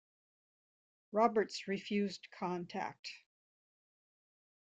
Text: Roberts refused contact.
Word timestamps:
Roberts 1.11 1.67
refused 1.67 2.27
contact. 2.31 3.07